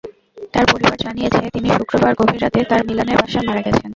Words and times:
তাঁর 0.53 0.65
পরিবার 0.71 0.97
জানিয়েছে, 0.97 1.41
তিনি 1.55 1.67
শুক্রবার 1.69 2.11
গভীর 2.19 2.41
রাতে 2.43 2.59
তাঁর 2.69 2.81
মিলানের 2.87 3.19
বাসায় 3.21 3.45
মারা 3.47 3.61
গেছেন। 3.65 3.87